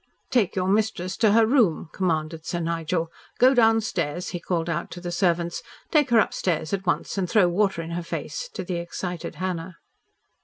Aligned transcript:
"Take 0.31 0.55
your 0.55 0.67
mistress 0.67 1.15
to 1.17 1.31
her 1.33 1.45
room," 1.45 1.89
commanded 1.93 2.43
Sir 2.43 2.59
Nigel. 2.59 3.11
"Go 3.37 3.53
downstairs," 3.53 4.29
he 4.29 4.39
called 4.39 4.67
out 4.67 4.89
to 4.89 4.99
the 4.99 5.11
servants. 5.11 5.61
"Take 5.91 6.09
her 6.09 6.17
upstairs 6.17 6.73
at 6.73 6.87
once 6.87 7.19
and 7.19 7.29
throw 7.29 7.47
water 7.47 7.83
in 7.83 7.91
her 7.91 8.01
face," 8.01 8.49
to 8.55 8.63
the 8.63 8.77
excited 8.77 9.35
Hannah. 9.35 9.75